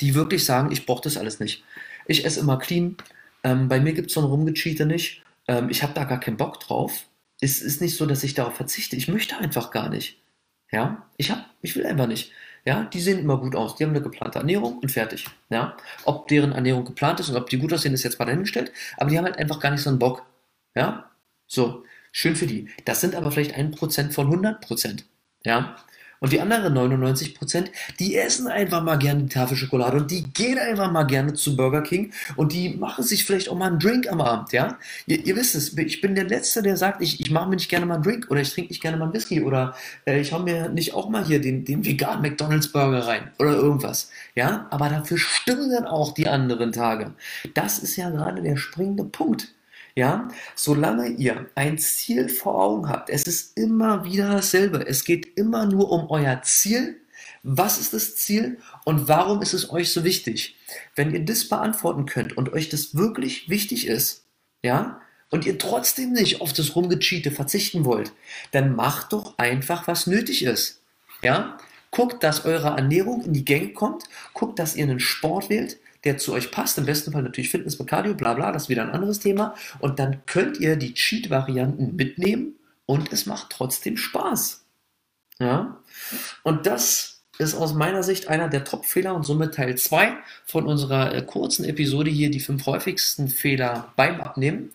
die 0.00 0.14
wirklich 0.14 0.44
sagen, 0.44 0.72
ich 0.72 0.86
brauche 0.86 1.02
das 1.02 1.16
alles 1.16 1.40
nicht. 1.40 1.64
Ich 2.06 2.24
esse 2.24 2.40
immer 2.40 2.58
clean. 2.58 2.96
Ähm, 3.44 3.68
bei 3.68 3.80
mir 3.80 3.92
gibt 3.92 4.08
es 4.08 4.14
so 4.14 4.20
ein 4.20 4.26
Rumgecheater 4.26 4.84
nicht. 4.84 5.22
Ähm, 5.48 5.68
ich 5.70 5.82
habe 5.82 5.94
da 5.94 6.04
gar 6.04 6.20
keinen 6.20 6.36
Bock 6.36 6.60
drauf. 6.60 7.06
Es 7.40 7.60
ist 7.60 7.80
nicht 7.80 7.96
so, 7.96 8.06
dass 8.06 8.24
ich 8.24 8.34
darauf 8.34 8.56
verzichte. 8.56 8.96
Ich 8.96 9.08
möchte 9.08 9.36
einfach 9.36 9.70
gar 9.70 9.88
nicht. 9.88 10.18
Ja, 10.72 11.06
ich 11.16 11.30
hab, 11.30 11.48
ich 11.62 11.76
will 11.76 11.86
einfach 11.86 12.06
nicht. 12.06 12.32
Ja, 12.66 12.82
die 12.84 13.00
sehen 13.00 13.20
immer 13.20 13.38
gut 13.38 13.54
aus. 13.54 13.76
Die 13.76 13.84
haben 13.84 13.92
eine 13.92 14.02
geplante 14.02 14.40
Ernährung 14.40 14.78
und 14.78 14.90
fertig. 14.90 15.26
Ja, 15.50 15.76
ob 16.04 16.26
deren 16.28 16.52
Ernährung 16.52 16.84
geplant 16.84 17.20
ist 17.20 17.28
und 17.30 17.36
ob 17.36 17.48
die 17.48 17.58
gut 17.58 17.72
aussehen, 17.72 17.94
ist 17.94 18.02
jetzt 18.02 18.18
mal 18.18 18.24
dahingestellt. 18.24 18.72
Aber 18.96 19.08
die 19.08 19.16
haben 19.16 19.24
halt 19.24 19.38
einfach 19.38 19.60
gar 19.60 19.70
nicht 19.70 19.82
so 19.82 19.90
einen 19.90 20.00
Bock. 20.00 20.26
Ja, 20.74 21.10
so. 21.46 21.84
Schön 22.12 22.34
für 22.34 22.46
die. 22.46 22.68
Das 22.86 23.02
sind 23.02 23.14
aber 23.14 23.30
vielleicht 23.30 23.54
ein 23.54 23.70
Prozent 23.70 24.14
von 24.14 24.26
100 24.26 24.62
Prozent. 24.62 25.04
Ja. 25.44 25.76
Und 26.20 26.32
die 26.32 26.40
anderen 26.40 26.74
99 26.74 27.34
Prozent, 27.34 27.70
die 27.98 28.16
essen 28.16 28.48
einfach 28.48 28.82
mal 28.82 28.96
gerne 28.96 29.24
die 29.24 29.28
Tafel 29.28 29.56
Schokolade 29.56 29.98
und 29.98 30.10
die 30.10 30.22
gehen 30.22 30.58
einfach 30.58 30.90
mal 30.90 31.04
gerne 31.04 31.34
zu 31.34 31.56
Burger 31.56 31.82
King 31.82 32.12
und 32.36 32.52
die 32.52 32.70
machen 32.70 33.04
sich 33.04 33.24
vielleicht 33.24 33.48
auch 33.48 33.56
mal 33.56 33.66
einen 33.66 33.78
Drink 33.78 34.10
am 34.10 34.20
Abend, 34.20 34.52
ja? 34.52 34.78
Ihr, 35.06 35.24
ihr 35.24 35.36
wisst 35.36 35.54
es, 35.54 35.76
ich 35.76 36.00
bin 36.00 36.14
der 36.14 36.24
Letzte, 36.24 36.62
der 36.62 36.76
sagt, 36.76 37.02
ich, 37.02 37.20
ich 37.20 37.30
mache 37.30 37.48
mir 37.48 37.56
nicht 37.56 37.68
gerne 37.68 37.86
mal 37.86 37.94
einen 37.94 38.02
Drink 38.02 38.26
oder 38.30 38.40
ich 38.40 38.52
trinke 38.52 38.70
nicht 38.70 38.82
gerne 38.82 38.96
mal 38.96 39.04
einen 39.04 39.14
Whisky 39.14 39.42
oder 39.42 39.74
äh, 40.06 40.20
ich 40.20 40.32
hau 40.32 40.38
mir 40.38 40.68
nicht 40.68 40.94
auch 40.94 41.08
mal 41.08 41.24
hier 41.24 41.40
den, 41.40 41.64
den 41.64 41.84
veganen 41.84 42.22
McDonalds 42.22 42.68
Burger 42.68 43.06
rein 43.06 43.30
oder 43.38 43.54
irgendwas, 43.54 44.10
ja? 44.34 44.66
Aber 44.70 44.88
dafür 44.88 45.18
stimmen 45.18 45.70
dann 45.70 45.86
auch 45.86 46.14
die 46.14 46.28
anderen 46.28 46.72
Tage. 46.72 47.14
Das 47.54 47.78
ist 47.78 47.96
ja 47.96 48.10
gerade 48.10 48.42
der 48.42 48.56
springende 48.56 49.04
Punkt. 49.04 49.55
Ja, 49.96 50.28
solange 50.54 51.08
ihr 51.08 51.48
ein 51.54 51.78
Ziel 51.78 52.28
vor 52.28 52.62
Augen 52.62 52.88
habt, 52.90 53.08
es 53.08 53.22
ist 53.22 53.56
immer 53.56 54.04
wieder 54.04 54.30
dasselbe. 54.30 54.86
Es 54.86 55.04
geht 55.04 55.38
immer 55.38 55.64
nur 55.64 55.90
um 55.90 56.10
euer 56.10 56.42
Ziel. 56.42 57.00
Was 57.42 57.78
ist 57.80 57.94
das 57.94 58.14
Ziel 58.16 58.58
und 58.84 59.08
warum 59.08 59.40
ist 59.40 59.54
es 59.54 59.70
euch 59.70 59.90
so 59.92 60.04
wichtig? 60.04 60.56
Wenn 60.94 61.14
ihr 61.14 61.24
das 61.24 61.48
beantworten 61.48 62.04
könnt 62.04 62.36
und 62.36 62.52
euch 62.52 62.68
das 62.68 62.94
wirklich 62.94 63.48
wichtig 63.48 63.86
ist, 63.86 64.24
ja, 64.62 65.00
und 65.30 65.46
ihr 65.46 65.58
trotzdem 65.58 66.12
nicht 66.12 66.42
auf 66.42 66.52
das 66.52 66.76
Rumgecheate 66.76 67.30
verzichten 67.30 67.86
wollt, 67.86 68.12
dann 68.52 68.76
macht 68.76 69.14
doch 69.14 69.38
einfach, 69.38 69.88
was 69.88 70.06
nötig 70.06 70.44
ist. 70.44 70.80
Ja, 71.22 71.56
guckt, 71.90 72.22
dass 72.22 72.44
eure 72.44 72.76
Ernährung 72.76 73.24
in 73.24 73.32
die 73.32 73.46
Gänge 73.46 73.72
kommt, 73.72 74.04
guckt, 74.34 74.58
dass 74.58 74.76
ihr 74.76 74.84
einen 74.84 75.00
Sport 75.00 75.48
wählt, 75.48 75.78
der 76.06 76.16
zu 76.18 76.32
euch 76.32 76.50
passt. 76.50 76.78
Im 76.78 76.86
besten 76.86 77.12
Fall 77.12 77.22
natürlich 77.22 77.50
Fitness 77.50 77.78
mit 77.78 77.88
Cardio, 77.88 78.14
bla 78.14 78.34
bla, 78.34 78.52
das 78.52 78.64
ist 78.64 78.68
wieder 78.68 78.82
ein 78.82 78.90
anderes 78.90 79.18
Thema. 79.18 79.54
Und 79.80 79.98
dann 79.98 80.24
könnt 80.24 80.58
ihr 80.58 80.76
die 80.76 80.94
Cheat-Varianten 80.94 81.96
mitnehmen 81.96 82.54
und 82.86 83.12
es 83.12 83.26
macht 83.26 83.50
trotzdem 83.50 83.96
Spaß. 83.96 84.64
Ja? 85.38 85.76
Und 86.42 86.66
das 86.66 87.20
ist 87.38 87.54
aus 87.54 87.74
meiner 87.74 88.02
Sicht 88.02 88.28
einer 88.28 88.48
der 88.48 88.64
Top-Fehler 88.64 89.14
und 89.14 89.24
somit 89.24 89.54
Teil 89.54 89.76
2 89.76 90.16
von 90.46 90.66
unserer 90.66 91.14
äh, 91.14 91.22
kurzen 91.22 91.64
Episode 91.64 92.10
hier, 92.10 92.30
die 92.30 92.40
fünf 92.40 92.64
häufigsten 92.64 93.28
Fehler 93.28 93.92
beim 93.96 94.20
Abnehmen. 94.20 94.70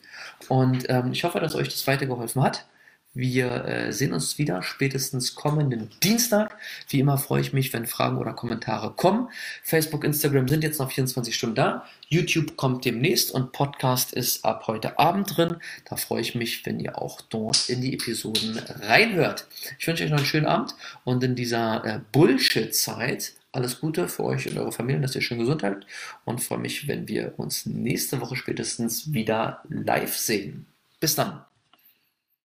Und 0.48 0.88
ähm, 0.90 1.12
ich 1.12 1.24
hoffe, 1.24 1.40
dass 1.40 1.56
euch 1.56 1.70
das 1.70 1.88
weitergeholfen 1.88 2.44
hat. 2.44 2.66
Wir 3.14 3.66
äh, 3.66 3.92
sehen 3.92 4.14
uns 4.14 4.38
wieder 4.38 4.64
spätestens 4.64 5.36
kommenden 5.36 5.90
Dienstag. 6.02 6.58
Wie 6.88 7.02
immer 7.02 7.18
freue 7.18 7.42
ich 7.42 7.52
mich, 7.52 7.74
wenn 7.74 7.86
Fragen 7.86 8.18
oder 8.18 8.32
Kommentare 8.32 8.94
kommen. 8.94 9.28
Facebook, 9.64 10.06
Instagram 10.06 10.48
sind 10.48 10.64
jetzt 10.64 10.80
noch 10.80 10.90
24 10.90 11.36
Stunden 11.36 11.56
da. 11.56 11.86
YouTube 12.08 12.56
kommt 12.56 12.86
demnächst 12.86 13.32
und 13.32 13.52
Podcast 13.52 14.14
ist 14.14 14.46
ab 14.46 14.66
heute 14.68 14.98
Abend 14.98 15.36
drin. 15.36 15.58
Da 15.90 15.98
freue 15.98 16.22
ich 16.22 16.36
mich, 16.36 16.66
wenn 16.66 16.80
ihr 16.80 16.98
auch 17.02 17.20
dort 17.20 17.68
in 17.68 17.82
die 17.82 17.94
Episoden 17.94 18.58
reinhört. 18.58 19.46
Ich 19.78 19.86
wünsche 19.88 20.06
euch 20.06 20.10
noch 20.10 20.18
einen 20.18 20.26
schönen 20.26 20.46
Abend 20.46 20.76
und 21.04 21.22
in 21.22 21.36
dieser 21.36 21.84
äh, 21.84 22.00
Bullshit-Zeit 22.14 23.34
alles 23.52 23.82
Gute 23.82 24.08
für 24.08 24.24
euch 24.24 24.50
und 24.50 24.58
eure 24.58 24.72
Familien, 24.72 25.02
dass 25.02 25.16
ihr 25.16 25.22
schön 25.22 25.40
gesund 25.40 25.64
habt 25.64 25.86
und 26.24 26.42
freue 26.42 26.60
mich, 26.60 26.88
wenn 26.88 27.10
wir 27.10 27.34
uns 27.36 27.66
nächste 27.66 28.22
Woche 28.22 28.38
spätestens 28.38 29.12
wieder 29.12 29.62
live 29.68 30.16
sehen. 30.16 30.66
Bis 31.02 31.16
dann. 31.16 31.51